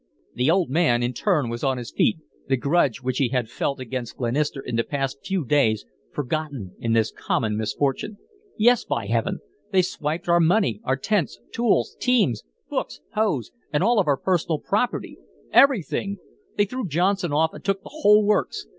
The 0.33 0.49
old 0.49 0.71
man 0.71 1.03
in 1.03 1.13
turn 1.13 1.47
was 1.47 1.63
on 1.63 1.77
his 1.77 1.91
feet, 1.91 2.17
the 2.47 2.57
grudge 2.57 3.03
which 3.03 3.19
he 3.19 3.29
had 3.29 3.51
felt 3.51 3.79
against 3.79 4.17
Glenister 4.17 4.59
in 4.59 4.75
the 4.75 4.83
past 4.83 5.19
few 5.23 5.45
days 5.45 5.85
forgotten 6.11 6.75
in 6.79 6.93
this 6.93 7.11
common 7.11 7.55
misfortune. 7.55 8.17
"Yes, 8.57 8.83
by 8.83 9.05
Heaven, 9.05 9.41
they've 9.71 9.85
swiped 9.85 10.27
our 10.27 10.39
money 10.39 10.81
our 10.85 10.97
tents, 10.97 11.39
tools, 11.51 11.95
teams, 11.99 12.41
books, 12.67 12.99
hose, 13.13 13.51
and 13.71 13.83
all 13.83 13.99
of 13.99 14.07
our 14.07 14.17
personal 14.17 14.57
property 14.57 15.19
everything! 15.53 16.17
They 16.57 16.65
threw 16.65 16.87
Johnson 16.87 17.31
off 17.31 17.53
and 17.53 17.63
took 17.63 17.83
the 17.83 17.91
whole 18.01 18.25
works. 18.25 18.65